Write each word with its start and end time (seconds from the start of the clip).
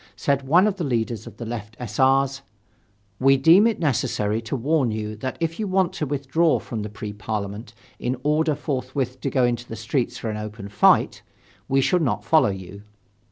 Said 0.15 0.47
one 0.47 0.65
of 0.65 0.77
the 0.77 0.83
leaders 0.83 1.27
of 1.27 1.37
the 1.37 1.45
left 1.45 1.77
S. 1.79 1.99
R.'s: 1.99 2.41
"We 3.19 3.37
deem 3.37 3.67
it 3.67 3.77
necessary 3.77 4.41
to 4.41 4.55
warn 4.55 4.89
you 4.89 5.15
that 5.17 5.37
if 5.39 5.59
you 5.59 5.67
want 5.67 5.93
to 5.93 6.07
withdraw 6.07 6.57
from 6.57 6.81
the 6.81 6.89
Pre 6.89 7.13
Parliament 7.13 7.75
in 7.99 8.17
order 8.23 8.55
forthwith 8.55 9.21
to 9.21 9.29
go 9.29 9.43
into 9.43 9.67
the 9.67 9.75
streets 9.75 10.17
for 10.17 10.31
an 10.31 10.37
open 10.37 10.69
fight, 10.69 11.21
we 11.67 11.81
shall 11.81 11.99
not 11.99 12.25
follow 12.25 12.49
you." 12.49 12.81